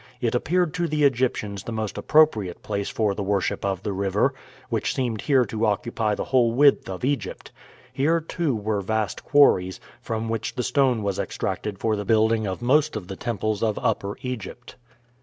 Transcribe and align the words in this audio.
It 0.19 0.33
appeared 0.33 0.73
to 0.73 0.87
the 0.87 1.03
Egyptians 1.03 1.61
the 1.63 1.71
most 1.71 1.95
appropriate 1.95 2.63
place 2.63 2.89
for 2.89 3.13
the 3.13 3.21
worship 3.21 3.63
of 3.63 3.83
the 3.83 3.93
river, 3.93 4.33
which 4.67 4.95
seemed 4.95 5.21
here 5.21 5.45
to 5.45 5.67
occupy 5.67 6.15
the 6.15 6.23
whole 6.23 6.53
width 6.53 6.89
of 6.89 7.05
Egypt. 7.05 7.51
Here, 7.93 8.19
too, 8.19 8.55
were 8.55 8.81
vast 8.81 9.23
quarries, 9.23 9.79
from 10.01 10.27
which 10.27 10.55
the 10.55 10.63
stone 10.63 11.03
was 11.03 11.19
extracted 11.19 11.77
for 11.77 11.95
the 11.95 12.03
building 12.03 12.47
of 12.47 12.63
most 12.63 12.95
of 12.95 13.09
the 13.09 13.15
temples 13.15 13.61
of 13.61 13.77
Upper 13.77 14.17
Egypt. 14.23 14.75